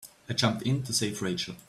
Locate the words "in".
0.63-0.81